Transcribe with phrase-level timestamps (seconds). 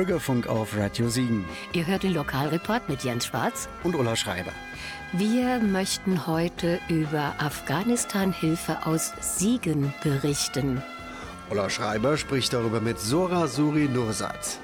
[0.00, 1.44] Bürgerfunk auf Radio Siegen.
[1.74, 4.52] Ihr hört den Lokalreport mit Jens Schwarz und Ulla Schreiber.
[5.12, 10.82] Wir möchten heute über Afghanistan-Hilfe aus Siegen berichten.
[11.50, 14.58] Ulla Schreiber spricht darüber mit Sora Suri Nursat.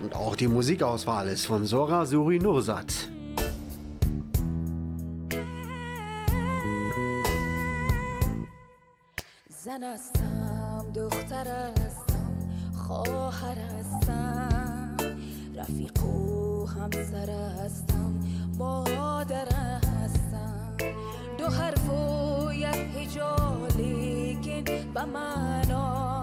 [0.00, 3.10] Und auch die Musikauswahl ist von Sora Suri Nursat.
[9.76, 12.32] زن هستم دختر هستم
[12.74, 14.96] خواهر هستم
[15.56, 18.14] رفیق و همسر هستم
[18.58, 20.76] مادر هستم.
[21.38, 23.36] دو حرف و یک هجا
[23.76, 26.15] لیکن به معنا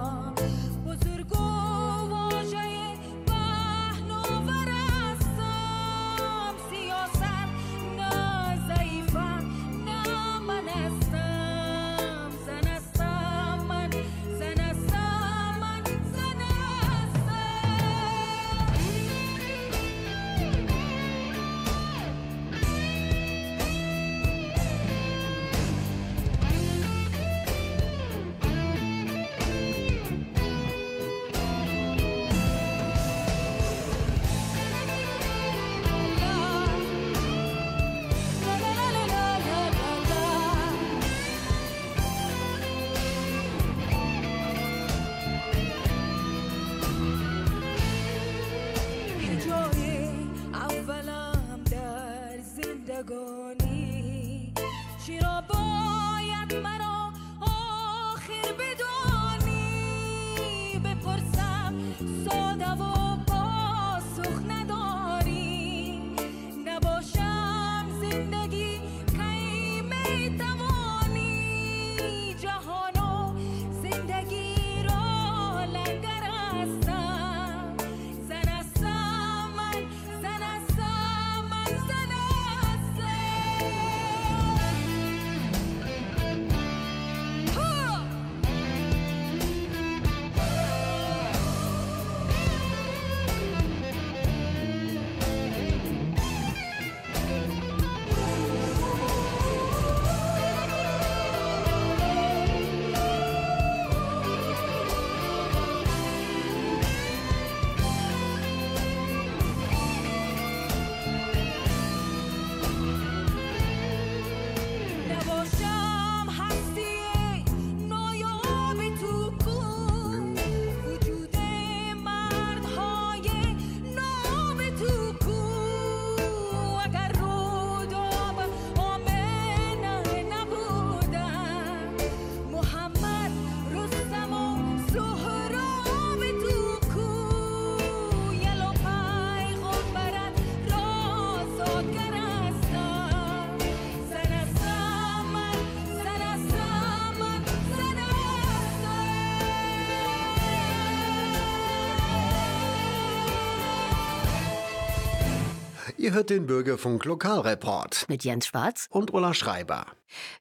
[156.04, 158.88] Ihr hört den Bürgerfunk Lokalreport Mit Jens Schwarz.
[158.90, 159.86] und Ulla Schreiber.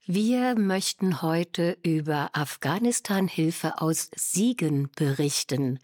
[0.07, 5.79] Wir möchten heute über Afghanistan-Hilfe aus Siegen berichten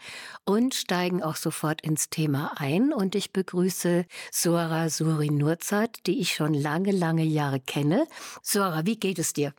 [0.44, 2.92] und steigen auch sofort ins Thema ein.
[2.92, 8.06] Und ich begrüße Sora Suri Nurzat, die ich schon lange, lange Jahre kenne.
[8.42, 9.54] Sora, wie geht es dir?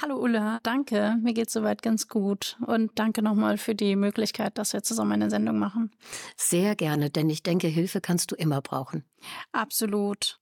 [0.00, 1.16] Hallo Ulla, danke.
[1.22, 2.56] Mir geht's soweit ganz gut.
[2.66, 5.90] Und danke nochmal für die Möglichkeit, dass wir zusammen eine Sendung machen.
[6.36, 9.04] Sehr gerne, denn ich denke, Hilfe kannst du immer brauchen.
[9.52, 10.39] Absolut.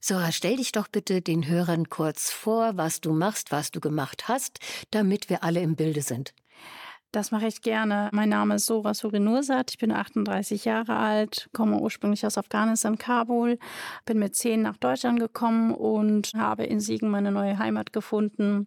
[0.00, 4.28] Sora, stell dich doch bitte den Hörern kurz vor, was du machst, was du gemacht
[4.28, 4.60] hast,
[4.92, 6.34] damit wir alle im Bilde sind.
[7.10, 8.10] Das mache ich gerne.
[8.12, 9.70] Mein Name ist Sora Surinursat.
[9.70, 13.58] Ich bin 38 Jahre alt, komme ursprünglich aus Afghanistan, Kabul,
[14.04, 18.66] bin mit zehn nach Deutschland gekommen und habe in Siegen meine neue Heimat gefunden.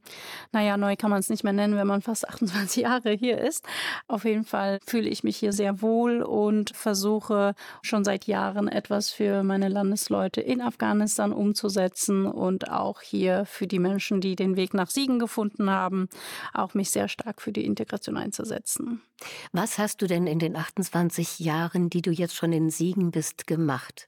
[0.52, 3.64] Naja, neu kann man es nicht mehr nennen, wenn man fast 28 Jahre hier ist.
[4.08, 7.54] Auf jeden Fall fühle ich mich hier sehr wohl und versuche
[7.84, 13.78] schon seit Jahren etwas für meine Landesleute in Afghanistan umzusetzen und auch hier für die
[13.78, 16.10] Menschen, die den Weg nach Siegen gefunden haben,
[16.56, 18.31] auch mich sehr stark für die Integration einzusetzen.
[19.52, 23.48] Was hast du denn in den 28 Jahren, die du jetzt schon in Siegen bist,
[23.48, 24.08] gemacht?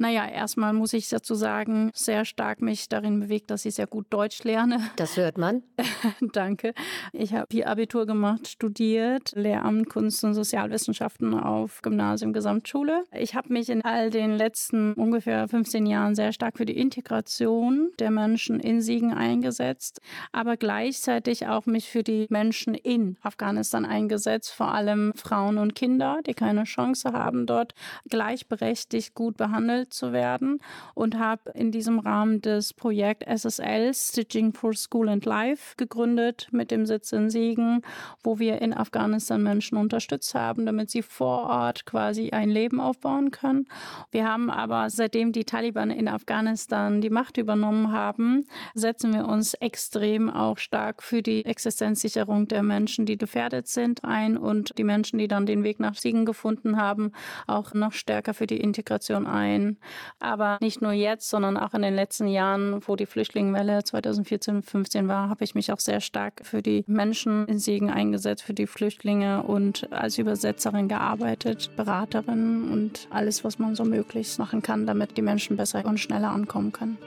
[0.00, 4.06] Naja, erstmal muss ich dazu sagen, sehr stark mich darin bewegt, dass ich sehr gut
[4.10, 4.80] Deutsch lerne.
[4.94, 5.64] Das hört man.
[6.32, 6.72] Danke.
[7.12, 13.04] Ich habe hier Abitur gemacht, studiert, Lehramt Kunst und Sozialwissenschaften auf Gymnasium Gesamtschule.
[13.12, 17.90] Ich habe mich in all den letzten ungefähr 15 Jahren sehr stark für die Integration
[17.98, 20.00] der Menschen in Siegen eingesetzt,
[20.30, 26.20] aber gleichzeitig auch mich für die Menschen in Afghanistan eingesetzt, vor allem Frauen und Kinder,
[26.24, 27.74] die keine Chance haben, dort
[28.08, 30.60] gleichberechtigt gut behandelt zu werden
[30.94, 36.70] und habe in diesem Rahmen das Projekt SSL Stitching for School and Life gegründet mit
[36.70, 37.82] dem Sitz in Siegen,
[38.22, 43.30] wo wir in Afghanistan Menschen unterstützt haben, damit sie vor Ort quasi ein Leben aufbauen
[43.30, 43.66] können.
[44.10, 49.54] Wir haben aber seitdem die Taliban in Afghanistan die Macht übernommen haben, setzen wir uns
[49.54, 55.18] extrem auch stark für die Existenzsicherung der Menschen, die gefährdet sind, ein und die Menschen,
[55.18, 57.12] die dann den Weg nach Siegen gefunden haben,
[57.46, 59.77] auch noch stärker für die Integration ein.
[60.19, 65.07] Aber nicht nur jetzt, sondern auch in den letzten Jahren, wo die Flüchtlingswelle 2014, 15
[65.07, 68.67] war, habe ich mich auch sehr stark für die Menschen in Siegen eingesetzt, für die
[68.67, 75.17] Flüchtlinge und als Übersetzerin gearbeitet, Beraterin und alles, was man so möglichst machen kann, damit
[75.17, 76.97] die Menschen besser und schneller ankommen können.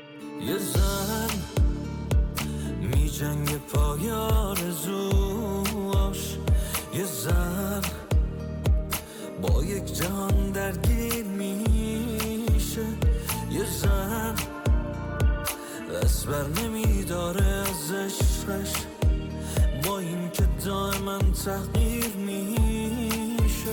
[0.41, 1.31] یه زن
[2.83, 5.57] می جنگ پای آرزوهاش
[6.95, 7.83] یه زن
[9.43, 11.00] با یک جهان درگیر
[16.22, 18.74] دست بر نمیداره از عشقش.
[19.84, 23.72] با این که دائما تغییر میشه.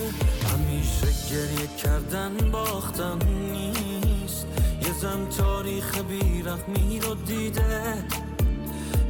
[0.53, 4.47] همیشه گریه کردن باختن نیست.
[4.81, 8.03] یه زن تاریخ بیرحمی رو دیده.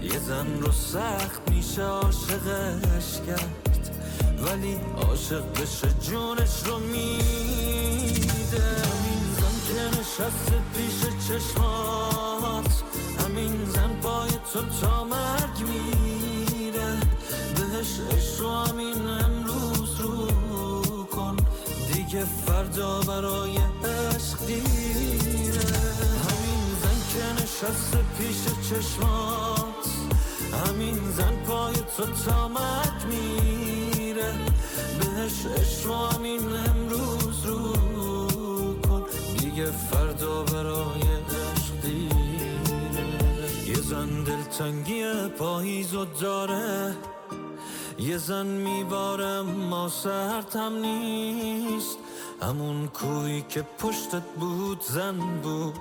[0.04, 3.90] یه زن رو سخت میشه عاشقش کرد.
[4.42, 8.64] ولی عاشق بشه جونش رو میده.
[8.64, 12.84] همین زن که نشسته پیش چشمات.
[13.30, 17.00] همین زن پای تو تا مرگ میره.
[17.56, 20.28] بهش عشق همین امروز رو
[21.06, 21.36] کن.
[21.94, 25.68] دیگه فردا برای عشق دیره.
[26.26, 29.86] همین زن که نشسته پیش چشمات.
[30.66, 34.34] همین زن پای تو تا مرگ میره.
[35.00, 37.74] بهش عشق همین امروز رو
[38.82, 39.04] کن.
[39.40, 41.09] دیگه فردا برای
[44.00, 45.04] زن دلتنگی
[45.38, 46.96] پاییزو داره
[48.00, 51.98] یه زن میباره ما سرتم نیست.
[52.42, 55.76] همون کوی که پشتت بود زن بود.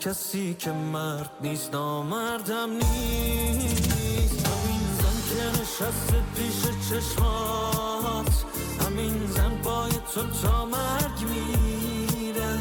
[0.00, 4.46] کسی که مرد نیست نامردم نیست.
[4.46, 8.44] همین زن که نشسته پیش چشمات
[8.80, 12.58] همین زن پای تو تا مرگ میره.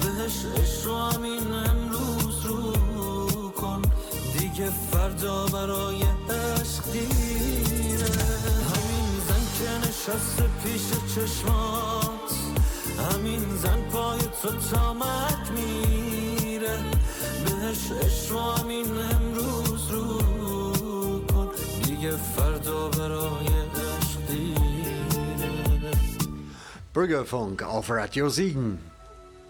[0.00, 1.87] بهش عشق همین کن
[4.58, 8.12] دیگه فردا برای عشق دیره.
[8.70, 10.82] همین زن که نشسته پیش
[11.14, 12.30] چشمات
[12.98, 16.78] همین زن پای تو تا مرگ میره.
[17.44, 20.18] بهش عشق همین امروز رو
[21.26, 21.48] کن.
[21.84, 24.58] دیگه فردا برای عشق دیره.
[26.94, 28.78] Bürgerfunk auf Radio Siegen.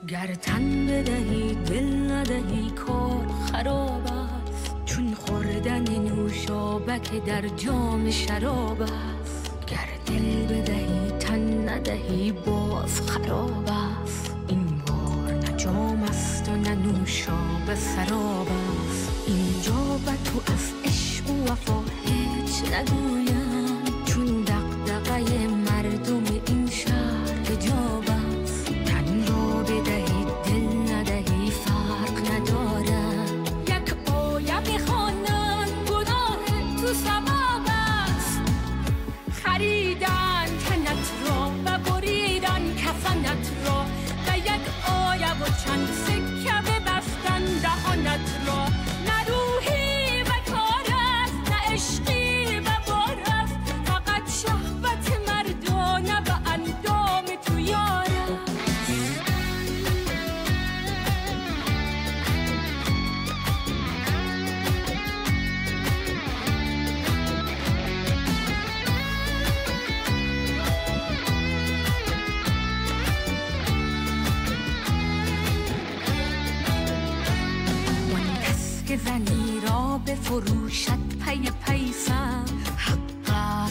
[0.09, 4.08] گر تن بدهی دل ندهی کار خراب
[6.89, 9.67] نوشابک در جام شراب است.
[9.67, 13.69] گر دل بدهی تن ندهی باز خراب
[14.03, 14.37] است.
[14.49, 18.49] این بار نه جام است و نه نوشابه سراب
[18.89, 19.13] است.
[19.27, 24.05] اینجا به تو از عشق و وفا هیچ نگویم.
[24.05, 25.48] چون دقدقه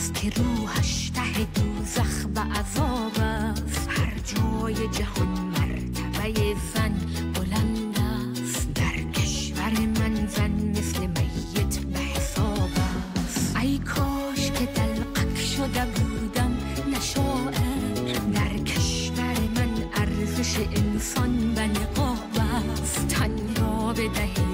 [0.08, 3.90] است که روحش ته دوزخ و عذاب است.
[3.90, 6.94] هر جای جهان مرتبه زن
[7.34, 8.74] بلند است.
[8.74, 12.70] در کشور من زن مثل میت به حساب
[13.26, 13.56] است.
[13.56, 16.58] ای کاش که دلقک شده بودم
[16.98, 22.38] نشاعر در کشور من ارزش انسان به نقاب
[22.82, 23.08] است.
[23.08, 24.47] تن را بدهی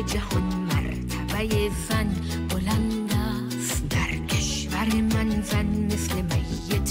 [0.00, 2.08] جهان مرتبه زن
[2.48, 3.88] بلند است.
[3.88, 6.81] در کشور من زن مثل میت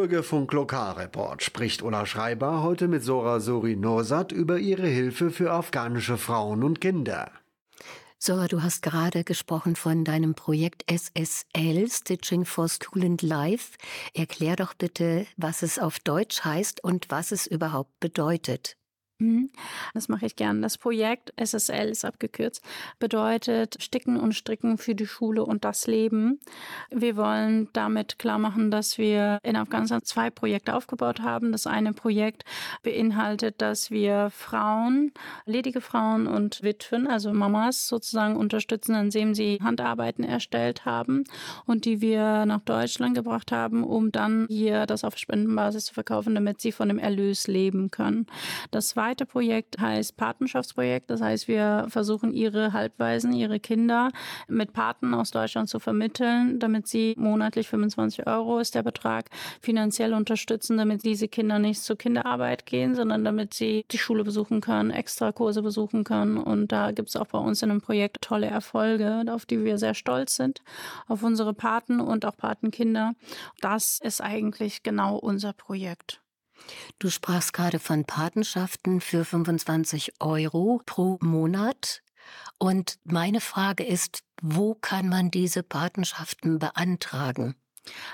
[0.00, 6.16] Bürgerfunk Lokalreport spricht Ulla Schreiber heute mit Sora Suri Nursat über ihre Hilfe für afghanische
[6.16, 7.30] Frauen und Kinder.
[8.18, 13.76] Sora, du hast gerade gesprochen von deinem Projekt SSL, Stitching for School and Life.
[14.14, 18.78] Erklär doch bitte, was es auf Deutsch heißt und was es überhaupt bedeutet.
[19.20, 19.50] Mhm.
[19.94, 20.62] Das mache ich gern.
[20.62, 22.64] Das Projekt SSL ist abgekürzt,
[22.98, 26.40] bedeutet Sticken und Stricken für die Schule und das Leben.
[26.90, 31.52] Wir wollen damit klar machen, dass wir in Afghanistan zwei Projekte aufgebaut haben.
[31.52, 32.44] Das eine Projekt
[32.82, 35.12] beinhaltet, dass wir Frauen,
[35.44, 41.24] ledige Frauen und Witwen, also Mamas sozusagen unterstützen, indem sie Handarbeiten erstellt haben
[41.66, 46.34] und die wir nach Deutschland gebracht haben, um dann hier das auf Spendenbasis zu verkaufen,
[46.34, 48.26] damit sie von dem Erlös leben können.
[48.70, 51.10] Das zweite Projekt heißt Patenschaftsprojekt.
[51.10, 54.10] Das heißt, wir versuchen ihre Halbwaisen, ihre Kinder
[54.48, 60.14] mit Paten aus Deutschland zu vermitteln, damit sie monatlich 25 Euro ist der Betrag finanziell
[60.14, 64.90] unterstützen, damit diese Kinder nicht zur Kinderarbeit gehen, sondern damit sie die Schule besuchen können,
[64.90, 66.38] extra Kurse besuchen können.
[66.38, 69.78] Und da gibt es auch bei uns in einem Projekt tolle Erfolge, auf die wir
[69.78, 70.62] sehr stolz sind,
[71.08, 73.14] auf unsere Paten und auch Patenkinder.
[73.60, 76.20] Das ist eigentlich genau unser Projekt.
[76.98, 82.02] Du sprachst gerade von Patenschaften für 25 Euro pro Monat.
[82.58, 87.56] Und meine Frage ist, wo kann man diese Patenschaften beantragen?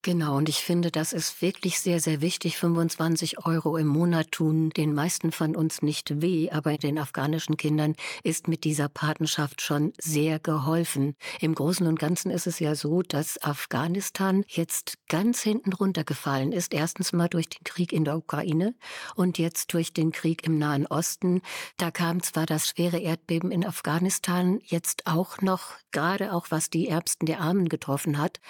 [0.02, 2.56] Genau, und ich finde, das ist wirklich sehr, sehr wichtig.
[2.56, 7.94] 25 Euro im Monat tun den meisten von uns nicht weh, aber den afghanischen Kindern
[8.22, 11.16] ist mit dieser Patenschaft schon sehr geholfen.
[11.38, 16.72] Im Großen und Ganzen ist es ja so, dass Afghanistan jetzt ganz hinten runtergefallen ist.
[16.72, 18.74] Erstens mal durch den Krieg in der Ukraine
[19.16, 21.42] und jetzt durch den Krieg im Nahen Osten.
[21.76, 26.88] Da kam zwar das schwere Erdbeben in Afghanistan jetzt auch noch, gerade auch was die
[26.88, 28.40] Ärmsten der Armen getroffen hat,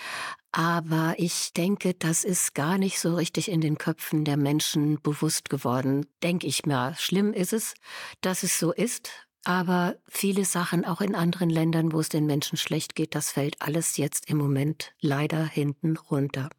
[0.52, 5.48] aber ich denke, das ist gar nicht so richtig in den Köpfen der Menschen bewusst
[5.48, 6.94] geworden, denke ich mir.
[6.98, 7.74] Schlimm ist es,
[8.20, 9.10] dass es so ist,
[9.44, 13.62] aber viele Sachen auch in anderen Ländern, wo es den Menschen schlecht geht, das fällt
[13.62, 16.50] alles jetzt im Moment leider hinten runter.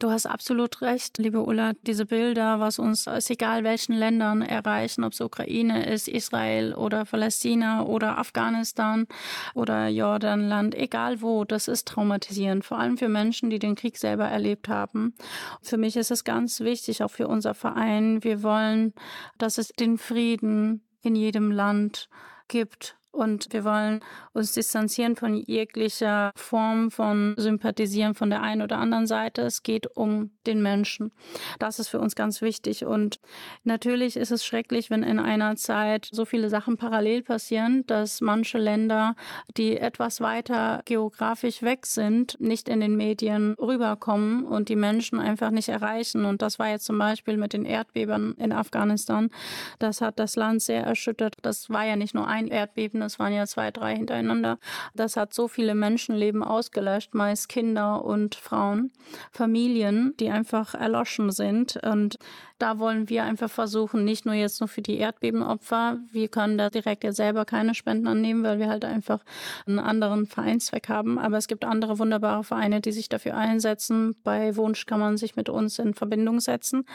[0.00, 1.72] Du hast absolut recht, liebe Ulla.
[1.82, 7.04] Diese Bilder, was uns aus egal welchen Ländern erreichen, ob es Ukraine ist, Israel oder
[7.04, 9.06] Palästina oder Afghanistan
[9.54, 12.64] oder Jordanland, egal wo, das ist traumatisierend.
[12.64, 15.14] Vor allem für Menschen, die den Krieg selber erlebt haben.
[15.62, 18.24] Für mich ist es ganz wichtig, auch für unser Verein.
[18.24, 18.94] Wir wollen,
[19.38, 22.08] dass es den Frieden in jedem Land
[22.48, 24.00] gibt und wir wollen
[24.32, 29.42] uns distanzieren von jeglicher Form von Sympathisieren von der einen oder anderen Seite.
[29.42, 31.12] Es geht um den Menschen.
[31.58, 32.84] Das ist für uns ganz wichtig.
[32.84, 33.20] Und
[33.62, 38.58] natürlich ist es schrecklich, wenn in einer Zeit so viele Sachen parallel passieren, dass manche
[38.58, 39.14] Länder,
[39.56, 45.50] die etwas weiter geografisch weg sind, nicht in den Medien rüberkommen und die Menschen einfach
[45.50, 46.24] nicht erreichen.
[46.24, 49.30] Und das war jetzt zum Beispiel mit den Erdbeben in Afghanistan.
[49.78, 51.36] Das hat das Land sehr erschüttert.
[51.42, 54.58] Das war ja nicht nur ein Erdbeben, es waren ja zwei, drei hintereinander.
[54.94, 58.92] Das hat so viele Menschenleben ausgelöscht, meist Kinder und Frauen,
[59.32, 61.76] Familien, die einfach erloschen sind.
[61.82, 62.18] Und
[62.64, 66.70] da wollen wir einfach versuchen, nicht nur jetzt nur für die Erdbebenopfer, wir können da
[66.70, 69.20] direkt jetzt selber keine Spenden annehmen, weil wir halt einfach
[69.66, 71.18] einen anderen Vereinszweck haben.
[71.18, 74.16] Aber es gibt andere wunderbare Vereine, die sich dafür einsetzen.
[74.24, 76.86] Bei Wunsch kann man sich mit uns in Verbindung setzen.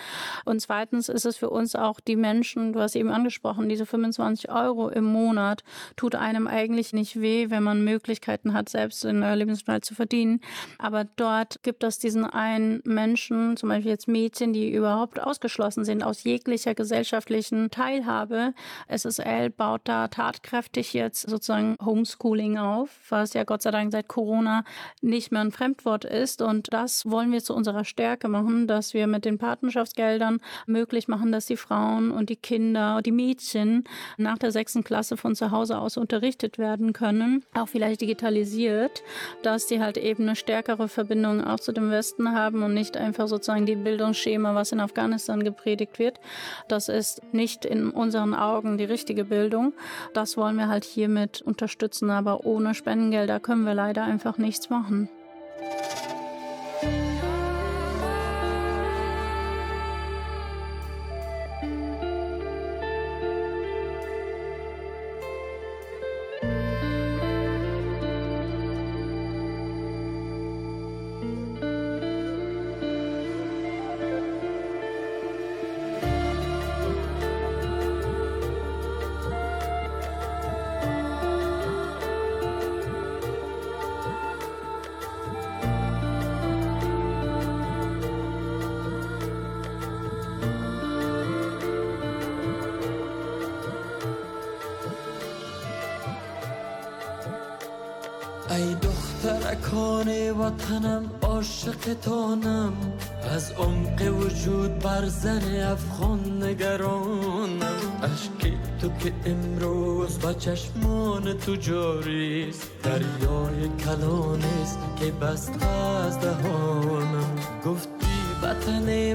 [0.44, 4.50] Und zweitens ist es für uns auch die Menschen, du hast eben angesprochen, diese 25
[4.50, 5.64] Euro im Monat
[5.96, 10.42] tut einem eigentlich nicht weh, wenn man Möglichkeiten hat, selbst in der Lebensmittel zu verdienen.
[10.80, 15.84] Aber dort gibt es diesen einen Menschen, zum Beispiel jetzt Mädchen, die überhaupt ausgeschlossen ausgeschlossen
[15.84, 18.54] sind aus jeglicher gesellschaftlichen Teilhabe.
[18.88, 24.64] SSL baut da tatkräftig jetzt sozusagen Homeschooling auf, was ja Gott sei Dank seit Corona
[25.02, 26.42] nicht mehr ein Fremdwort ist.
[26.42, 31.32] Und das wollen wir zu unserer Stärke machen, dass wir mit den Patenschaftsgeldern möglich machen,
[31.32, 33.84] dass die Frauen und die Kinder, die Mädchen
[34.18, 39.04] nach der sechsten Klasse von zu Hause aus unterrichtet werden können, auch vielleicht digitalisiert,
[39.44, 43.28] dass die halt eben eine stärkere Verbindung auch zu dem Westen haben und nicht einfach
[43.28, 46.20] sozusagen die Bildungsschema, was in Afghanistan Kindern gepredigt wird.
[46.68, 49.74] Das ist nicht in unseren Augen die richtige Bildung.
[50.14, 55.10] Das wollen wir halt hiermit unterstützen, aber ohne Spendengelder können wir leider einfach nichts machen.
[105.00, 107.60] وجود بر زن افغان نگرانم
[108.04, 117.36] اشکی تو که امروز با چشمان تو جاریست دریای کلانیست که بست از دهانم
[117.66, 117.99] وطن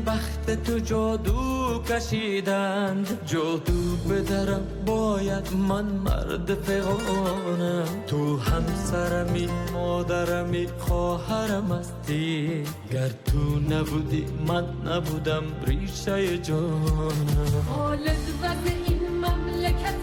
[0.01, 3.21] بخت تو جادو کشیدند.
[3.27, 12.63] جادو بدرم باید من مرد فقانم تو همسرمی مادرمی خواهرم هستی.
[12.93, 13.39] گر تو
[13.71, 17.65] نبودی من نبودم ریشه جانم.
[17.69, 20.01] خالد وز این مملکت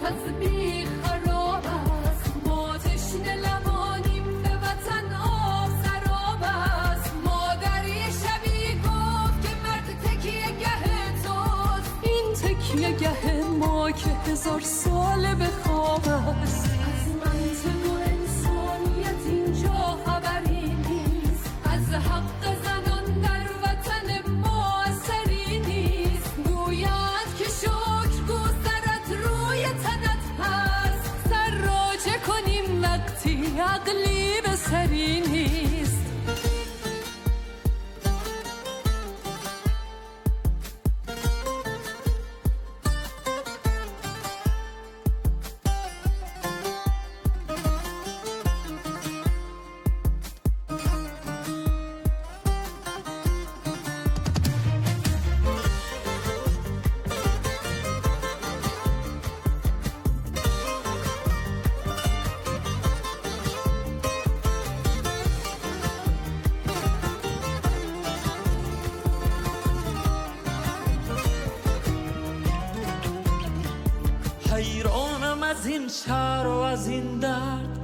[14.32, 16.08] هزار سال به خواب
[16.42, 16.61] است.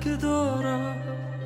[0.01, 0.97] که دارم.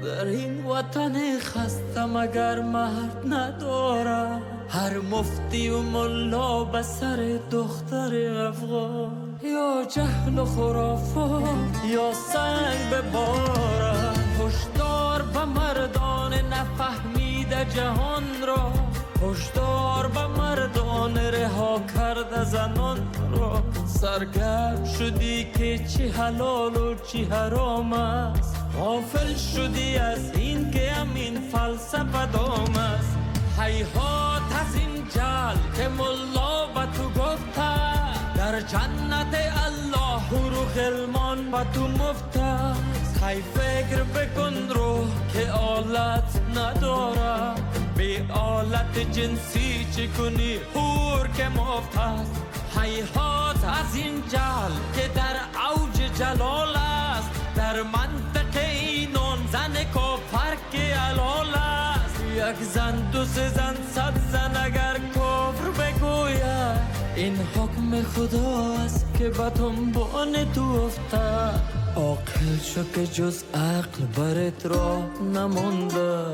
[0.02, 4.42] در این وطن خستم اگر مرد ندارم.
[4.68, 8.14] هر مفتی و ملا به سر دختر
[8.48, 9.38] افغان.
[9.44, 18.81] یا جهل و خرافات یا سنگ به بارم هشدار به مردان نفهمیده جهان را.
[19.22, 22.98] هشدار به مردان رها کرده زنان
[23.36, 23.62] را.
[23.86, 28.56] سرگرم شدی که چی حلال و چی حرام است.
[28.78, 33.16] غافل شدی از این که همین فلسفه دام است.
[33.60, 37.92] حیحات از این جل که ملا به تو گفته.
[38.36, 39.34] در جنت
[39.66, 42.02] الله رو غلمان به تو
[42.40, 47.54] است هی فکر بکن رو که آلت نداره
[48.02, 52.42] به آلت جنسی چی کنی؟ هور که مفت است
[52.76, 55.36] حیحات از این جل که در
[55.70, 57.30] اوج جلال است.
[57.56, 62.20] در منطقه اینون زن کافر که علال است.
[62.36, 66.78] یک زن دو سه زن صد زن اگر کفر بگوید.
[67.16, 74.66] این حکم خدا است که به دنبان تو افتد عاقل شو که جز عقل برت
[74.66, 76.24] راه نمانده.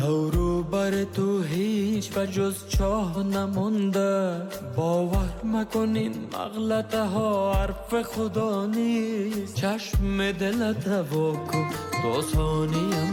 [0.00, 4.42] دورو بر تو هیچ و جز چاه نمانده.
[4.76, 9.54] باور مکنین مغلطه ها حرف خدا نیست.
[9.54, 11.70] چشم دلت هوا کن
[12.02, 13.10] دو ثانیه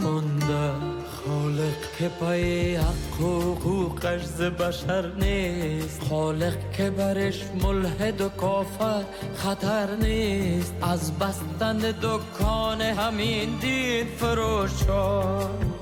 [1.28, 6.02] خالق که پای حق و حقوقش ز بشر نیست.
[6.02, 10.74] خالق که برش ملحد و کافر خطر نیست.
[10.82, 15.72] از بستن دکان همین دین فروشان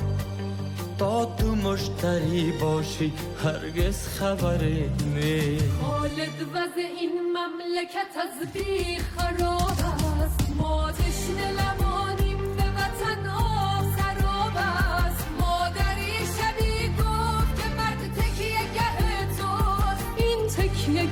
[0.99, 3.13] تا تو مشتری باشی
[3.45, 5.65] هرگز خبری نیست.
[5.83, 10.06] خالد وز این مملکت از بی خراب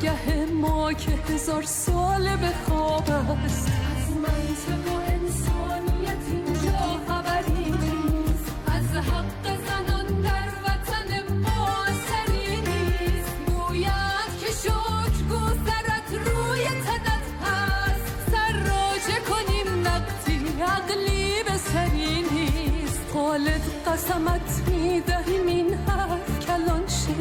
[0.05, 3.69] تکیه گه ما که هزار سال به خواب است.
[3.69, 8.53] از منطق و انسانیت اینجا خبری نیست.
[8.67, 13.37] از حق زنان در وطن ما اثری نیست.
[13.47, 18.31] گوید که شکر گو سرت روی تنت هست.
[18.31, 23.01] سر راجع کنیم وقتی عقلی به سری نیست.
[23.13, 27.15] خالد قسمت می‌دهیم این حرف کلان شه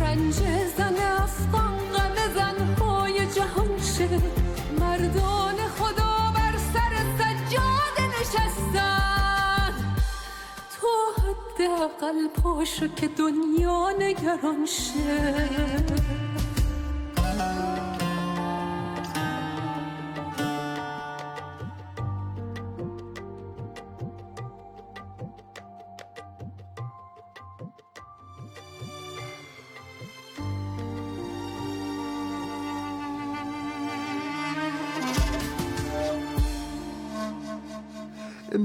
[0.00, 0.34] رنج
[4.80, 9.74] مردان خدا بر سر سجاده نشستن.
[10.80, 10.88] تو
[11.22, 16.23] حداقل پاشو که دنیا نگران شه.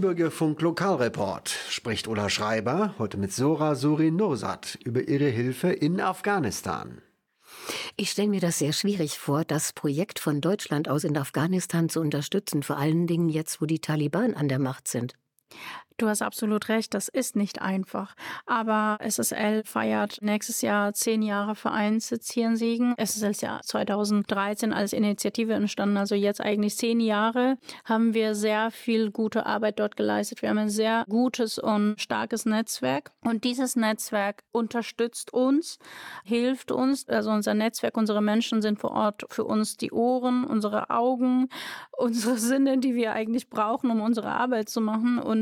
[0.10, 7.04] Bürgerfunk Lokalreport spricht Ulla Schreiber heute mit Sora Suri Nosat über ihre Hilfe in Afghanistan.
[7.96, 12.00] Ich stelle mir das sehr schwierig vor, das Projekt von Deutschland aus in Afghanistan zu
[12.00, 15.14] unterstützen, vor allen Dingen jetzt, wo die Taliban an der Macht sind.
[16.00, 18.16] Du hast absolut recht, das ist nicht einfach.
[18.46, 22.96] Aber SSL feiert nächstes Jahr zehn Jahre Vereinssitz hier in Siegen.
[22.98, 28.72] SSL ist ja 2013 als Initiative entstanden, also jetzt eigentlich zehn Jahre haben wir sehr
[28.72, 30.42] viel gute Arbeit dort geleistet.
[30.42, 35.80] Wir haben ein sehr gutes und starkes Netzwerk und dieses Netzwerk unterstützt uns,
[36.24, 37.10] hilft uns.
[37.10, 41.50] Also unser Netzwerk, unsere Menschen sind vor Ort für uns die Ohren, unsere Augen,
[41.98, 45.39] unsere Sinne, die wir eigentlich brauchen, um unsere Arbeit zu machen und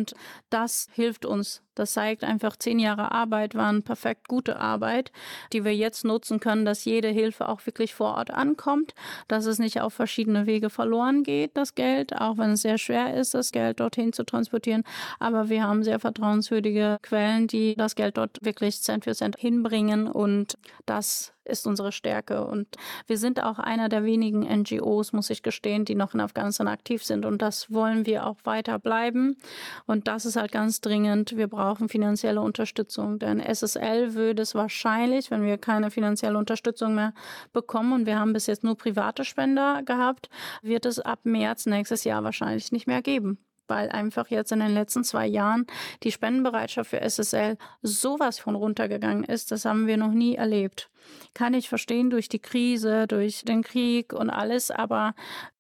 [0.50, 1.62] das hilft uns.
[1.80, 5.12] Das zeigt einfach, zehn Jahre Arbeit waren perfekt gute Arbeit,
[5.54, 8.96] die wir jetzt nutzen können, dass jede Hilfe auch wirklich vor Ort ankommt,
[9.28, 13.14] dass es nicht auf verschiedene Wege verloren geht, das Geld, auch wenn es sehr schwer
[13.16, 14.84] ist, das Geld dorthin zu transportieren.
[15.20, 20.08] Aber wir haben sehr vertrauenswürdige Quellen, die das Geld dort wirklich Cent für Cent hinbringen
[20.08, 22.46] und das ist unsere Stärke.
[22.46, 22.68] Und
[23.08, 27.04] wir sind auch einer der wenigen NGOs, muss ich gestehen, die noch in Afghanistan aktiv
[27.04, 27.26] sind.
[27.26, 29.38] Und das wollen wir auch weiter bleiben.
[29.86, 31.38] Und das ist halt ganz dringend.
[31.38, 33.20] Wir brauchen finanzielle Unterstützung.
[33.20, 37.14] Denn SSL würde es wahrscheinlich, wenn wir keine finanzielle Unterstützung mehr
[37.54, 40.30] bekommen, und wir haben bis jetzt nur private Spender gehabt,
[40.62, 44.74] wird es ab März nächstes Jahr wahrscheinlich nicht mehr geben weil einfach jetzt in den
[44.74, 45.68] letzten zwei Jahren
[46.04, 49.52] die Spendenbereitschaft für SSL sowas von runtergegangen ist.
[49.52, 50.90] Das haben wir noch nie erlebt.
[51.34, 55.14] Kann ich verstehen durch die Krise, durch den Krieg und alles, aber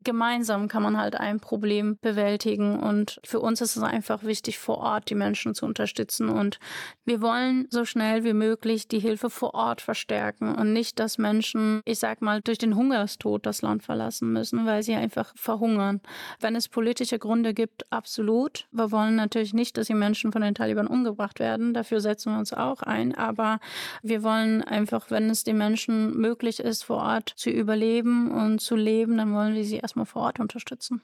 [0.03, 4.77] gemeinsam kann man halt ein Problem bewältigen und für uns ist es einfach wichtig, vor
[4.77, 6.59] Ort die Menschen zu unterstützen und
[7.03, 11.81] wir wollen so schnell wie möglich die Hilfe vor Ort verstärken und nicht, dass Menschen,
[11.85, 16.01] ich sag mal, durch den Hungerstod das Land verlassen müssen, weil sie einfach verhungern.
[16.39, 18.67] Wenn es politische Gründe gibt, absolut.
[18.71, 21.73] Wir wollen natürlich nicht, dass die Menschen von den Taliban umgebracht werden.
[21.73, 23.15] Dafür setzen wir uns auch ein.
[23.15, 23.59] Aber
[24.03, 28.75] wir wollen einfach, wenn es den Menschen möglich ist, vor Ort zu überleben und zu
[28.75, 31.01] leben, dann wollen wir sie erstmal vor Ort unterstützen.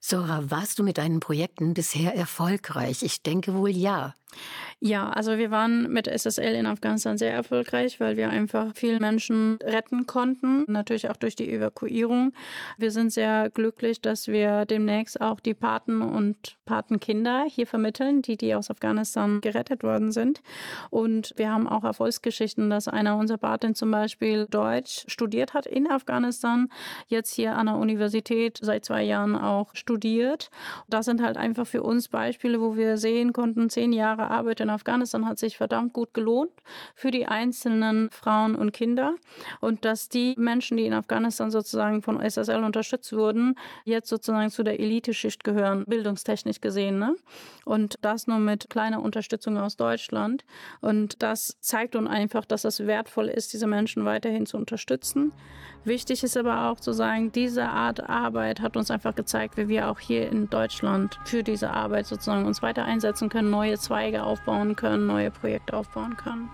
[0.00, 3.02] Sora, warst du mit deinen Projekten bisher erfolgreich?
[3.02, 4.14] Ich denke wohl ja.
[4.78, 9.56] Ja, also wir waren mit SSL in Afghanistan sehr erfolgreich, weil wir einfach viele Menschen
[9.62, 12.32] retten konnten, natürlich auch durch die Evakuierung.
[12.76, 18.36] Wir sind sehr glücklich, dass wir demnächst auch die Paten und Patenkinder hier vermitteln, die
[18.36, 20.42] die aus Afghanistan gerettet worden sind.
[20.90, 25.90] Und wir haben auch Erfolgsgeschichten, dass einer unserer Paten zum Beispiel Deutsch studiert hat in
[25.90, 26.68] Afghanistan,
[27.06, 29.85] jetzt hier an der Universität seit zwei Jahren auch studiert.
[30.88, 34.70] Das sind halt einfach für uns Beispiele, wo wir sehen konnten, zehn Jahre Arbeit in
[34.70, 36.52] Afghanistan hat sich verdammt gut gelohnt
[36.94, 39.14] für die einzelnen Frauen und Kinder.
[39.60, 44.62] Und dass die Menschen, die in Afghanistan sozusagen von SSL unterstützt wurden, jetzt sozusagen zu
[44.62, 46.98] der Eliteschicht gehören, bildungstechnisch gesehen.
[46.98, 47.14] Ne?
[47.64, 50.44] Und das nur mit kleiner Unterstützung aus Deutschland.
[50.80, 55.32] Und das zeigt uns einfach, dass es wertvoll ist, diese Menschen weiterhin zu unterstützen.
[55.86, 59.88] Wichtig ist aber auch zu sagen, diese Art Arbeit hat uns einfach gezeigt, wie wir
[59.88, 64.74] auch hier in Deutschland für diese Arbeit sozusagen uns weiter einsetzen können, neue Zweige aufbauen
[64.74, 66.50] können, neue Projekte aufbauen können.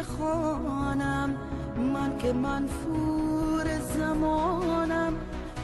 [0.00, 1.36] بخوانم؟
[1.94, 5.12] من که منفور زمانم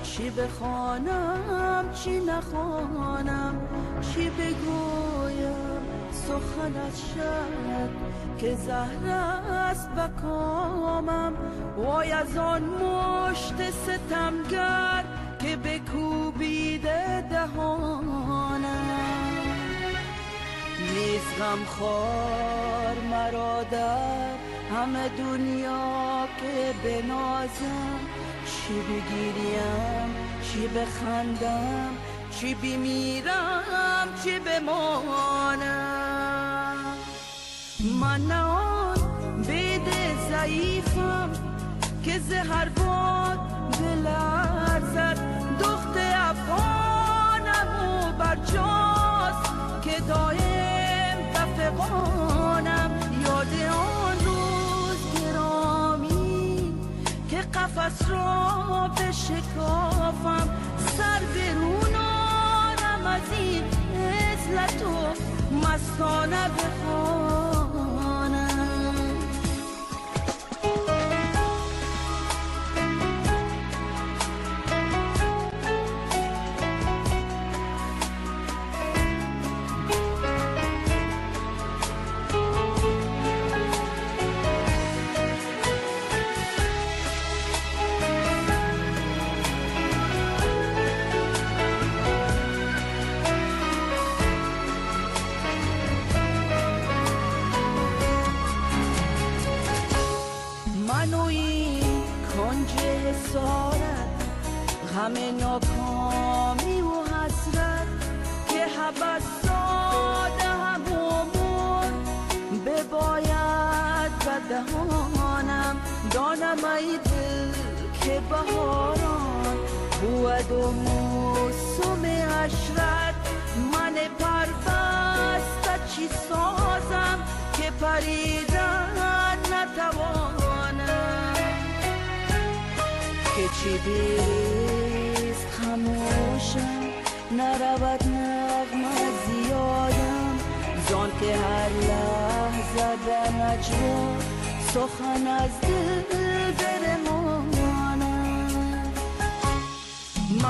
[0.02, 3.54] چی بخوانم؟ چی نخوانم؟
[4.00, 5.76] چی بگویم؟
[6.12, 7.90] سخنت شد
[8.38, 9.06] که زهر
[9.50, 11.32] است بکامم
[11.76, 15.04] وای از آن مشت ستمگر
[15.38, 17.75] که بکوبیده دهانم
[21.36, 24.36] نیز غم خور مرا در
[24.74, 28.00] همه دنیا که بنازم
[28.46, 31.90] چی بگیریم چی بخندم
[32.30, 35.56] چی بمیرم چی بمانم.
[38.00, 38.98] من آن
[39.46, 39.88] بید
[40.30, 41.30] ضعیفم
[42.04, 43.38] که زهر باد
[43.80, 45.18] بلرزد
[45.60, 47.68] دخت افغانم
[48.18, 48.36] و
[51.66, 52.90] نتوانم
[53.26, 56.74] یاد آن روز گرامی
[57.30, 60.48] که قفص را به شکافم.
[60.96, 63.64] سر برون آرم از این
[64.08, 67.45] ازلت و مستانه بخوام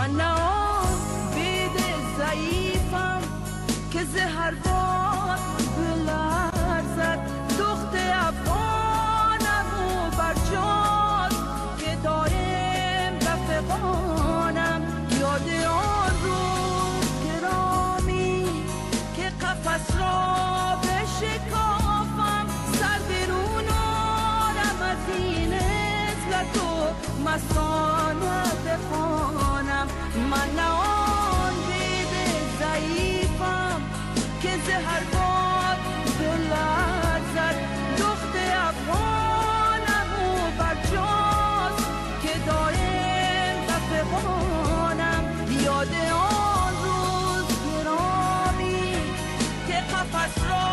[0.06, 0.34] من نه
[1.34, 1.80] بید
[2.18, 3.20] ضعیفم
[3.92, 5.38] که زهر بار
[5.76, 7.18] بلرزد
[7.58, 11.32] دخت افغانم و برجاز
[11.78, 14.82] که دایم رفقانم
[15.20, 18.44] یاد آن روز گرامی
[19.16, 22.46] که قفص را به شکافم.
[22.72, 29.45] سر برون آرم از این و مسانه بخوانم
[30.16, 32.12] من نه آن دید
[32.60, 33.80] ضعیفم
[34.42, 35.78] که زهر باد
[36.18, 37.56] بلرزد
[37.98, 38.34] دخت
[38.68, 41.76] افغانم و برجاز
[42.22, 45.24] که دایم رفقانم
[45.64, 48.92] یاد آن روز گرامی
[49.68, 50.66] که قفص را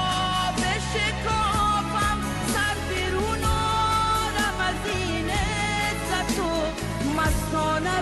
[0.55, 2.17] به شکافم.
[2.53, 6.41] سر بیرون آرم از این عزت و
[7.21, 8.01] مستانه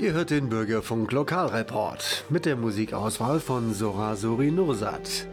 [0.00, 5.26] Ihr hört den Bürgerfunk Lokalreport mit der Musikauswahl von Sora Suri Nursat.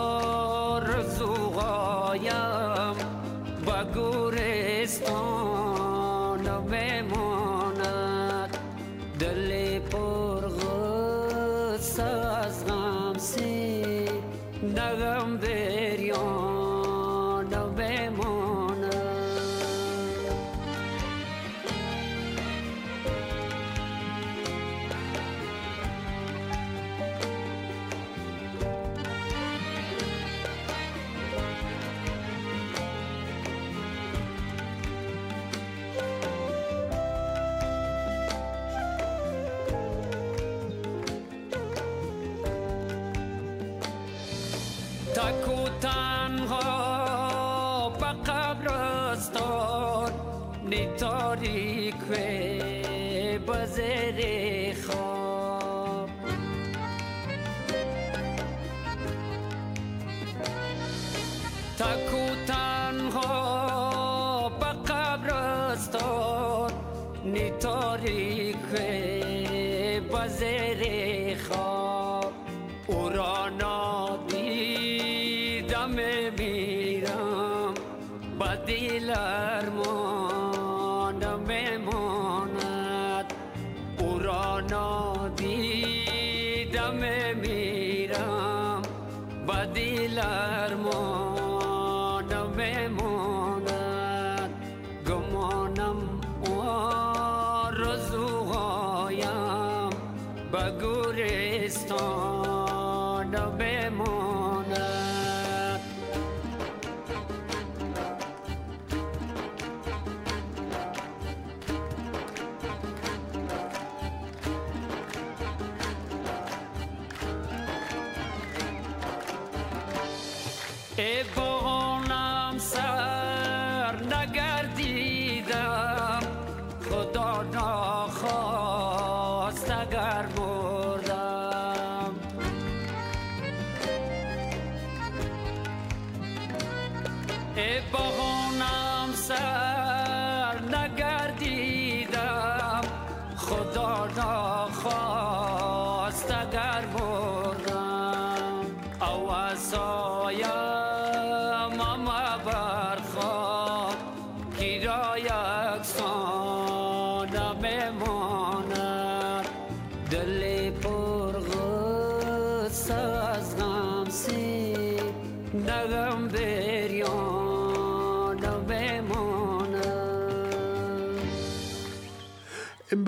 [120.98, 121.85] Et bon.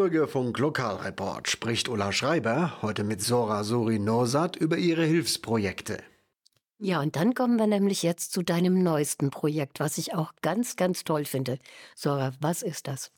[0.08, 5.98] Im Bürgerfunk Lokalreport spricht Ulla Schreiber heute mit Sora Suri Nosat über ihre Hilfsprojekte.
[6.80, 10.76] Ja, und dann kommen wir nämlich jetzt zu deinem neuesten Projekt, was ich auch ganz,
[10.76, 11.58] ganz toll finde.
[11.96, 13.12] Sora, was ist das?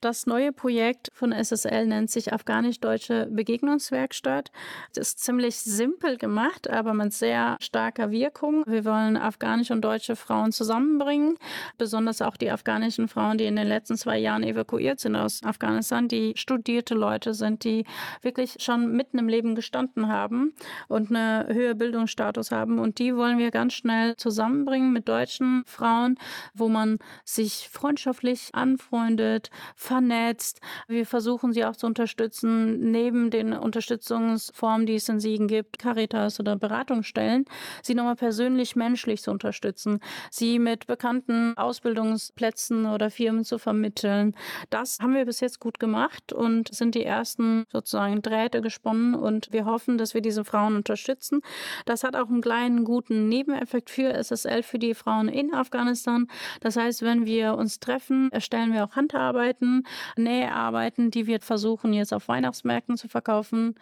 [0.00, 4.50] Das neue Projekt von SSL nennt sich Afghanisch-Deutsche Begegnungswerkstatt.
[4.94, 8.64] Das ist ziemlich simpel gemacht, aber mit sehr starker Wirkung.
[8.66, 11.36] Wir wollen afghanische und deutsche Frauen zusammenbringen,
[11.76, 16.08] besonders auch die afghanischen Frauen, die in den letzten zwei Jahren evakuiert sind aus Afghanistan,
[16.08, 17.84] die studierte Leute sind, die
[18.22, 20.54] wirklich schon mitten im Leben gestanden haben
[20.88, 26.16] und eine höhere Bildungsstatus haben und die wollen wir ganz schnell zusammenbringen mit deutschen Frauen,
[26.54, 30.60] wo man sich freundschaftlich anfreundet, vernetzt.
[30.86, 36.38] Wir versuchen sie auch zu unterstützen, neben den Unterstützungsformen, die es in Siegen gibt, Caritas
[36.38, 37.44] oder Beratungsstellen,
[37.82, 39.98] sie nochmal persönlich menschlich zu unterstützen,
[40.30, 44.36] sie mit bekannten Ausbildungsplätzen oder Firmen zu vermitteln.
[44.70, 49.52] Das haben wir bis jetzt gut gemacht und sind die ersten sozusagen Drähte gesponnen und
[49.52, 51.40] wir hoffen, dass wir diese Frauen unterstützen.
[51.84, 56.28] Das hat auch einen kleinen guten Nebeneffekt für SSL, für die Frauen in Afghanistan.
[56.60, 59.86] Das heißt, wenn wir uns treffen, erstellen wir auch Handarbeiten,
[60.18, 63.76] Näharbeiten, die wir versuchen jetzt auf Weihnachtsmärkten zu verkaufen.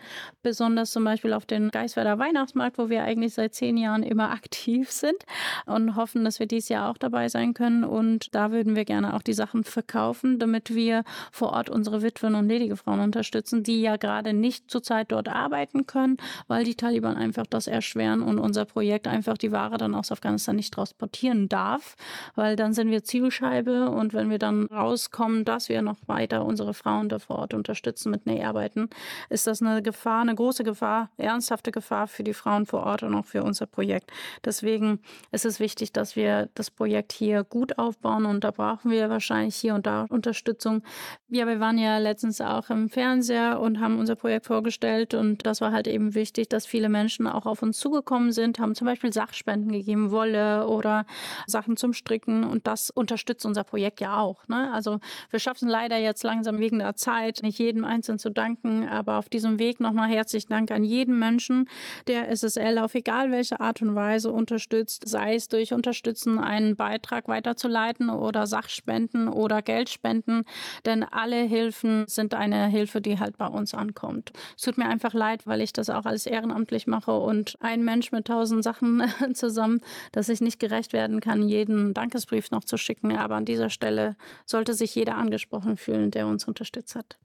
[0.45, 4.93] Besonders zum Beispiel auf den Geiswerder Weihnachtsmarkt, wo wir eigentlich seit zehn Jahren immer aktiv
[4.93, 5.27] sind
[5.67, 7.83] und hoffen, dass wir dieses Jahr auch dabei sein können.
[7.83, 11.03] Und da würden wir gerne auch die Sachen verkaufen, damit wir
[11.33, 15.89] vor Ort unsere Witwen und ledige Frauen unterstützen, die ja gerade nicht zurzeit dort arbeiten
[15.89, 19.95] können, weil die Taliban einfach das erschweren und unser Projekt Projekt einfach die Ware dann
[19.95, 21.97] aus Afghanistan nicht transportieren darf,
[22.35, 26.75] weil dann sind wir Zielscheibe und wenn wir dann rauskommen, dass wir noch weiter unsere
[26.75, 28.89] Frauen da vor Ort unterstützen mit Näharbeiten,
[29.29, 33.15] ist das eine Gefahr, eine große Gefahr, ernsthafte Gefahr für die Frauen vor Ort und
[33.15, 34.11] auch für unser Projekt.
[34.45, 35.01] Deswegen
[35.33, 39.57] ist es wichtig, dass wir das Projekt hier gut aufbauen und da brauchen wir wahrscheinlich
[39.57, 40.83] hier und da Unterstützung.
[41.29, 45.61] Ja, wir waren ja letztens auch im Fernseher und haben unser Projekt vorgestellt und das
[45.61, 49.13] war halt eben wichtig, dass viele Menschen auch auf uns zugekommen sind, haben zum Beispiel
[49.13, 51.07] Sachspenden gegeben, Wolle oder
[51.47, 52.45] Sachen zum Stricken.
[52.45, 54.47] Und das unterstützt unser Projekt ja auch.
[54.49, 54.73] Ne?
[54.73, 58.89] Also wir schaffen leider jetzt langsam wegen der Zeit, nicht jedem einzeln zu danken.
[58.89, 61.69] Aber auf diesem Weg nochmal herzlichen Dank an jeden Menschen,
[62.07, 67.29] der SSL auf egal welche Art und Weise unterstützt, sei es durch Unterstützen, einen Beitrag
[67.29, 70.45] weiterzuleiten oder Sachspenden oder Geldspenden.
[70.85, 74.33] Denn alle Hilfen sind eine Hilfe, die halt bei uns ankommt.
[74.57, 78.13] Es tut mir einfach leid, weil ich das auch alles ehrenamtlich mache und ein Mensch
[78.13, 79.81] mit tausend Sachen Sachen zusammen,
[80.13, 83.17] dass ich nicht gerecht werden kann, jeden Dankesbrief noch zu schicken.
[83.17, 84.17] Aber an dieser Stelle
[84.47, 87.19] sollte sich jeder angesprochen fühlen, der uns unterstützt hat.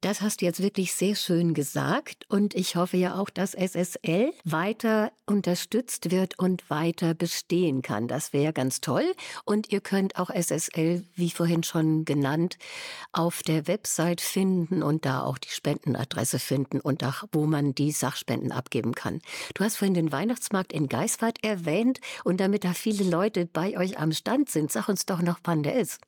[0.00, 4.32] Das hast du jetzt wirklich sehr schön gesagt und ich hoffe ja auch, dass SSL
[4.44, 8.08] weiter unterstützt wird und weiter bestehen kann.
[8.08, 9.04] Das wäre ganz toll
[9.44, 12.58] und ihr könnt auch SSL, wie vorhin schon genannt,
[13.12, 17.92] auf der Website finden und da auch die Spendenadresse finden und auch, wo man die
[17.92, 19.20] Sachspenden abgeben kann.
[19.54, 23.98] Du hast vorhin den Weihnachtsmarkt in Geiswart erwähnt und damit da viele Leute bei euch
[23.98, 26.00] am Stand sind, sag uns doch noch, wann der ist.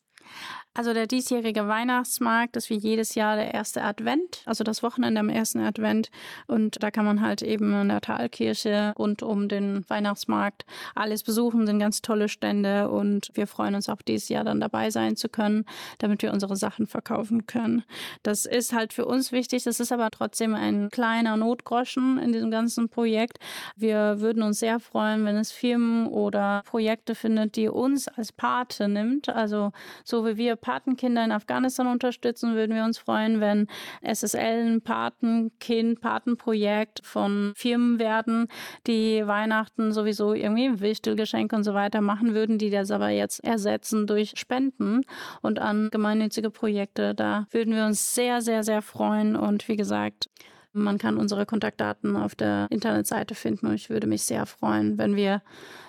[0.78, 5.28] Also der diesjährige Weihnachtsmarkt ist wie jedes Jahr der erste Advent, also das Wochenende am
[5.28, 6.08] ersten Advent.
[6.46, 10.64] Und da kann man halt eben in der Talkirche rund um den Weihnachtsmarkt
[10.94, 14.90] alles besuchen, sind ganz tolle Stände und wir freuen uns auch dieses Jahr dann dabei
[14.90, 15.64] sein zu können,
[15.98, 17.82] damit wir unsere Sachen verkaufen können.
[18.22, 22.52] Das ist halt für uns wichtig, das ist aber trotzdem ein kleiner Notgroschen in diesem
[22.52, 23.40] ganzen Projekt.
[23.74, 28.86] Wir würden uns sehr freuen, wenn es Firmen oder Projekte findet, die uns als Pate
[28.86, 29.72] nimmt, also
[30.04, 33.68] so wie wir Patenkinder in Afghanistan unterstützen, würden wir uns freuen, wenn
[34.02, 38.48] SSL ein Patenkind, Patenprojekt von Firmen werden,
[38.86, 44.06] die Weihnachten sowieso irgendwie Wichtelgeschenke und so weiter machen würden, die das aber jetzt ersetzen
[44.06, 45.04] durch Spenden
[45.40, 47.14] und an gemeinnützige Projekte.
[47.14, 49.36] Da würden wir uns sehr, sehr, sehr freuen.
[49.36, 50.28] Und wie gesagt,
[50.74, 55.16] Man kann unsere Kontaktdaten auf der Internetseite finden und ich würde mich sehr freuen, wenn
[55.16, 55.42] wir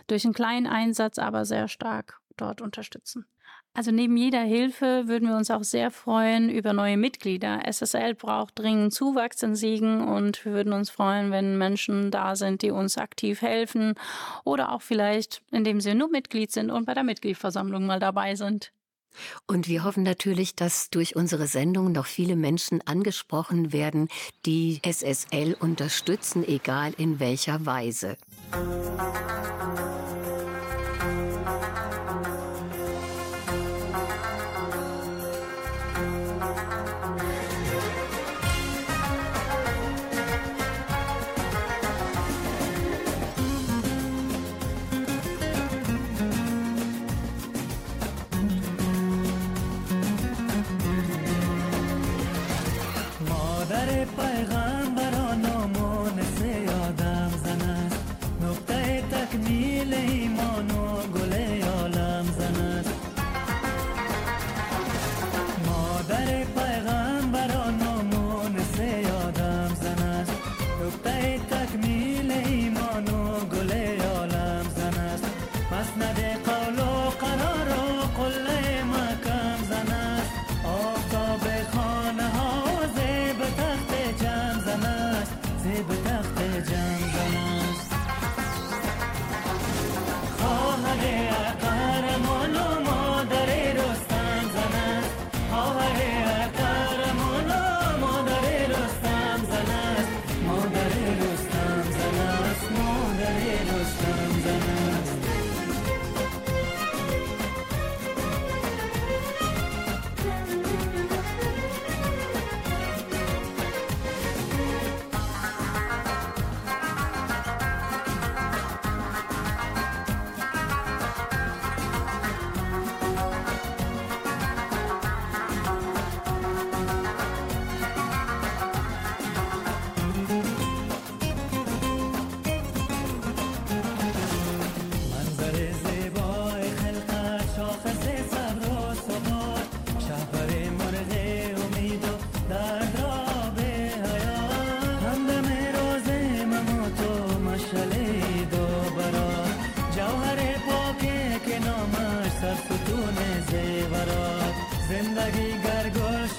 [0.07, 3.25] durch einen kleinen Einsatz aber sehr stark dort unterstützen.
[3.73, 7.61] Also neben jeder Hilfe würden wir uns auch sehr freuen über neue Mitglieder.
[7.65, 12.61] SSL braucht dringend Zuwachs in Siegen und wir würden uns freuen, wenn Menschen da sind,
[12.61, 13.93] die uns aktiv helfen
[14.43, 18.71] oder auch vielleicht, indem sie nur Mitglied sind und bei der Mitgliedversammlung mal dabei sind.
[19.47, 24.07] Und wir hoffen natürlich, dass durch unsere Sendung noch viele Menschen angesprochen werden,
[24.45, 28.17] die SSL unterstützen, egal in welcher Weise.
[86.61, 86.81] じゃん
[87.11, 87.58] かな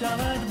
[0.01, 0.50] Shalom.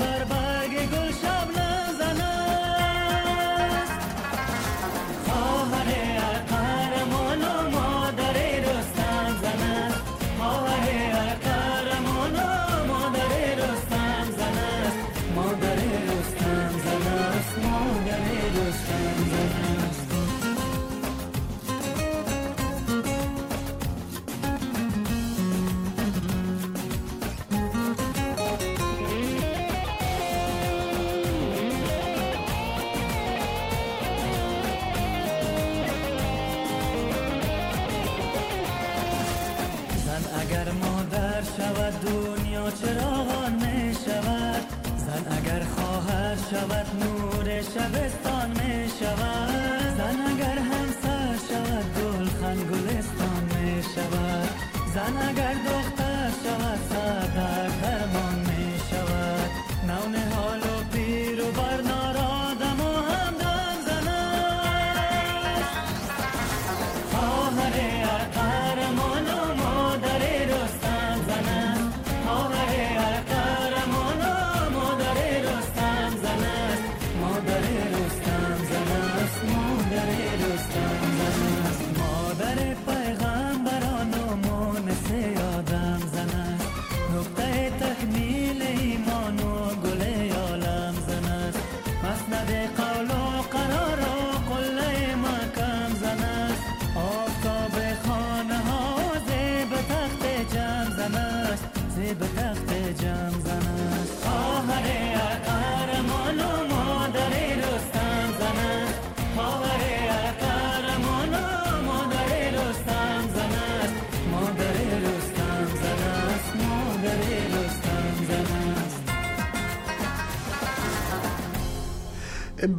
[41.57, 44.63] شود دنیا چراغان می شود
[44.97, 53.83] زن اگر خواهر شود نور شبستان می شود زن اگر همسر شود گلخن گلستان می
[53.83, 54.49] شود
[54.93, 55.53] زن اگر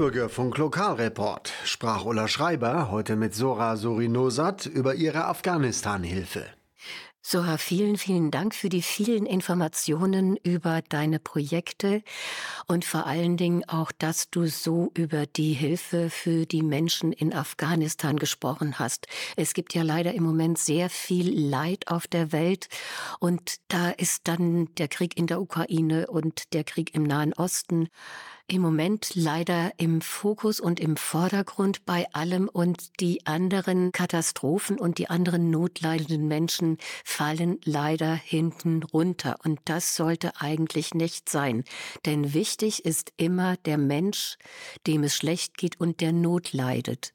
[0.03, 6.45] Bürgerfunk Lokalreport sprach Ulla Schreiber heute mit Sora Surinosat über ihre Afghanistan-Hilfe.
[7.25, 12.03] Sora, vielen, vielen Dank für die vielen Informationen über deine Projekte
[12.67, 17.33] und vor allen Dingen auch, dass du so über die Hilfe für die Menschen in
[17.33, 19.07] Afghanistan gesprochen hast.
[19.37, 22.67] Es gibt ja leider im Moment sehr viel Leid auf der Welt
[23.21, 27.89] und da ist dann der Krieg in der Ukraine und der Krieg im Nahen Osten
[28.49, 34.99] im Moment leider im Fokus und im Vordergrund bei allem und die anderen Katastrophen und
[34.99, 39.37] die anderen notleidenden Menschen fallen leider hinten runter.
[39.45, 41.65] Und das sollte eigentlich nicht sein.
[42.05, 44.37] Denn wichtig ist immer der Mensch,
[44.87, 47.15] dem es schlecht geht und der Not leidet.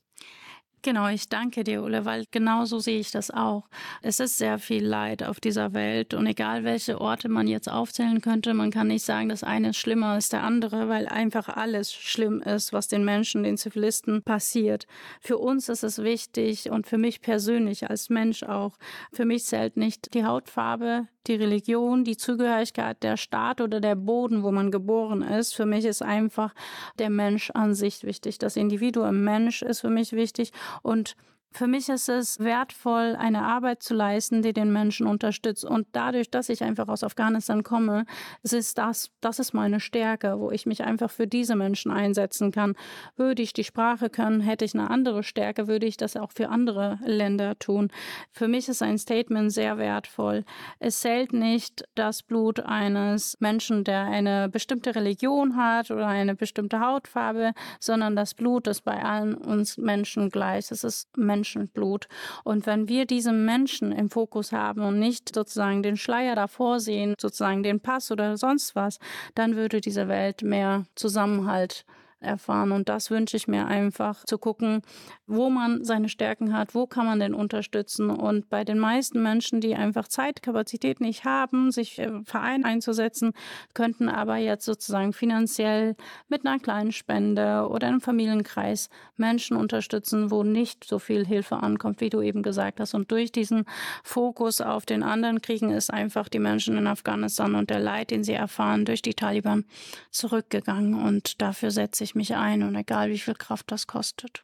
[0.88, 3.68] Genau, ich danke dir, Ulle, weil genau so sehe ich das auch.
[4.02, 8.22] Es ist sehr viel Leid auf dieser Welt und egal welche Orte man jetzt aufzählen
[8.22, 11.92] könnte, man kann nicht sagen, das eine ist schlimmer als der andere, weil einfach alles
[11.92, 14.88] schlimm ist, was den Menschen, den Zivilisten passiert.
[15.20, 18.78] Für uns ist es wichtig und für mich persönlich als Mensch auch.
[19.12, 24.44] Für mich zählt nicht die Hautfarbe, die Religion, die Zugehörigkeit, der Staat oder der Boden,
[24.44, 25.54] wo man geboren ist.
[25.54, 26.54] Für mich ist einfach
[27.00, 28.38] der Mensch an sich wichtig.
[28.38, 30.52] Das Individuum Mensch ist für mich wichtig
[30.82, 31.16] und
[31.52, 35.66] für mich ist es wertvoll, eine Arbeit zu leisten, die den Menschen unterstützt.
[35.66, 38.06] Und dadurch, dass ich einfach aus Afghanistan komme,
[38.44, 42.76] ist das, das ist meine Stärke, wo ich mich einfach für diese Menschen einsetzen kann.
[43.16, 46.50] Würde ich die Sprache können, hätte ich eine andere Stärke, würde ich das auch für
[46.50, 47.90] andere Länder tun.
[48.32, 50.44] Für mich ist ein Statement sehr wertvoll.
[50.80, 56.82] Es zählt nicht das Blut eines Menschen, der eine bestimmte Religion hat oder eine bestimmte
[56.82, 60.72] Hautfarbe, sondern das Blut ist bei allen uns Menschen gleich.
[60.72, 62.08] Es ist Menschenblut.
[62.44, 67.14] Und wenn wir diese Menschen im Fokus haben und nicht sozusagen den Schleier davor sehen,
[67.20, 69.00] sozusagen den Pass oder sonst was,
[69.36, 71.86] dann würde diese Welt mehr Zusammenhalt
[72.20, 72.72] erfahren.
[72.72, 74.82] Und das wünsche ich mir einfach zu gucken,
[75.28, 78.10] wo man seine Stärken hat, wo kann man denn unterstützen.
[78.10, 83.34] Und bei den meisten Menschen, die einfach Zeit, Kapazität nicht haben, sich im Verein einzusetzen,
[83.74, 85.96] könnten aber jetzt sozusagen finanziell
[86.28, 92.02] mit einer kleinen Spende oder einem Familienkreis Menschen unterstützen, wo nicht so viel Hilfe ankommt,
[92.02, 92.94] wie du eben gesagt hast.
[92.94, 93.66] Und durch diesen
[94.04, 98.24] Fokus auf den anderen Kriegen ist einfach die Menschen in Afghanistan und der Leid, den
[98.24, 99.66] sie erfahren, durch die Taliban
[100.12, 100.96] zurückgegangen.
[100.96, 104.44] Und dafür setze ich mich ein und egal wie viel Kraft das kostet.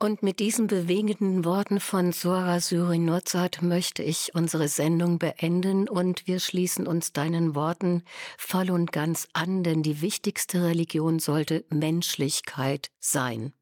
[0.00, 6.38] Und mit diesen bewegenden Worten von Sora Syrinurzat möchte ich unsere Sendung beenden und wir
[6.38, 8.04] schließen uns deinen Worten
[8.36, 13.52] voll und ganz an, denn die wichtigste Religion sollte Menschlichkeit sein.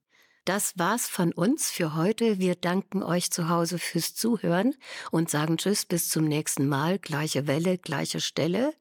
[0.45, 2.39] Das war's von uns für heute.
[2.39, 4.77] Wir danken euch zu Hause fürs Zuhören
[5.11, 7.01] und sagen Tschüss bis zum nächsten Mal.
[7.01, 8.73] Gleiche Welle, gleiche Stelle.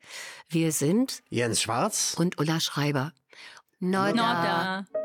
[0.48, 3.14] Wir sind Jens Schwarz und Ulla Schreiber.
[3.82, 4.14] Nada.
[4.14, 5.05] Nada.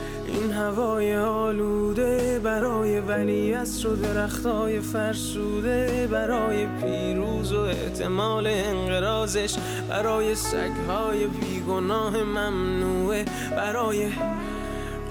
[0.27, 9.55] این هوای آلوده برای ولی و درختای فرسوده برای پیروز و احتمال انقرازش
[9.89, 14.11] برای سگهای بیگناه ممنوعه برای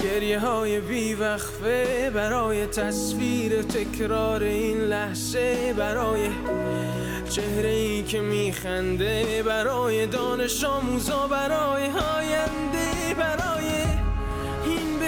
[0.03, 6.29] گریه های بیوقفه برای تصویر تکرار این لحظه برای
[7.31, 13.90] چهره ای که میخنده برای دانش آموزا برای آینده برای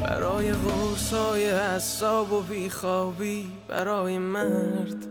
[0.00, 5.06] برای غرصای حساب و بیخوابی برای مرد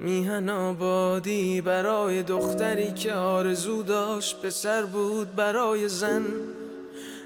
[0.00, 6.24] میهن آبادی برای دختری که آرزو داشت پسر بود برای زن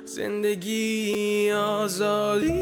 [0.05, 2.53] زندگی آزادی.